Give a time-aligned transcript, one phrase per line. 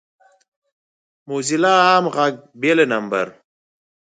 [1.27, 3.25] موزیلا عام غږ بې له نمبر